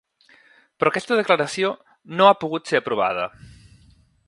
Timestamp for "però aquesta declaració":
0.79-1.69